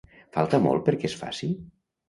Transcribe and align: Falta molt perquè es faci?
Falta 0.37 0.59
molt 0.63 0.87
perquè 0.89 1.07
es 1.11 1.19
faci? 1.21 1.53